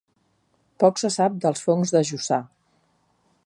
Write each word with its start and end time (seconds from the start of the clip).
Poc 0.83 1.01
se 1.01 1.11
sap 1.17 1.37
dels 1.45 1.63
fongs 1.67 1.93
de 1.97 2.01
Jussà. 2.11 2.41